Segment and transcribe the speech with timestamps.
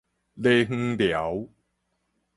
[0.35, 1.47] 犁園寮